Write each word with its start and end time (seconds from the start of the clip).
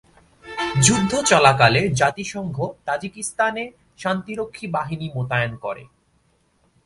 যুদ্ধে 0.85 1.19
চলাকালে 1.23 1.81
জাতিসংঘ 1.95 2.57
তাজিকিস্তানে 2.85 3.63
শান্তিরক্ষী 3.97 4.65
বাহিনী 4.67 5.07
মোতায়েন 5.15 5.53
করে। 5.55 5.83